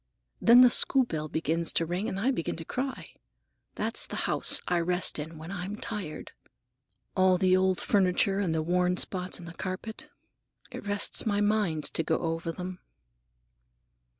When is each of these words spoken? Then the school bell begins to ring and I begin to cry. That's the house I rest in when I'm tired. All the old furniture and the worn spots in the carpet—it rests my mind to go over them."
Then 0.41 0.61
the 0.61 0.71
school 0.71 1.05
bell 1.05 1.27
begins 1.27 1.71
to 1.73 1.85
ring 1.85 2.09
and 2.09 2.19
I 2.19 2.31
begin 2.31 2.55
to 2.55 2.65
cry. 2.65 3.09
That's 3.75 4.07
the 4.07 4.15
house 4.25 4.59
I 4.67 4.79
rest 4.79 5.19
in 5.19 5.37
when 5.37 5.51
I'm 5.51 5.75
tired. 5.77 6.31
All 7.15 7.37
the 7.37 7.55
old 7.55 7.79
furniture 7.79 8.39
and 8.39 8.51
the 8.51 8.63
worn 8.63 8.97
spots 8.97 9.37
in 9.37 9.45
the 9.45 9.53
carpet—it 9.53 10.87
rests 10.87 11.27
my 11.27 11.39
mind 11.39 11.83
to 11.93 12.01
go 12.01 12.17
over 12.17 12.51
them." 12.51 12.79